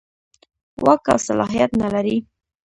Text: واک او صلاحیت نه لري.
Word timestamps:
واک 0.83 1.01
او 1.13 1.19
صلاحیت 1.27 1.71
نه 1.81 1.87
لري. 1.93 2.17